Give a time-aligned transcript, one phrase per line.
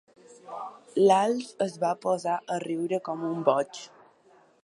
[1.09, 3.85] L'Alf es va posar a riure com un boig.